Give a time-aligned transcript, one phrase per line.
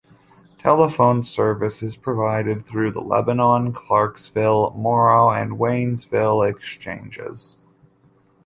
[0.57, 7.55] Telephone service is provided through the Lebanon, Clarksville, Morrow, and Waynesville exchanges.